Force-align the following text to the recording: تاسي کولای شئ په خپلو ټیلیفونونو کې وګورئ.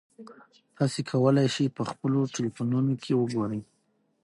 تاسي 0.77 1.01
کولای 1.11 1.47
شئ 1.55 1.67
په 1.77 1.83
خپلو 1.91 2.19
ټیلیفونونو 2.35 2.93
کې 3.03 3.11
وګورئ. 3.15 3.61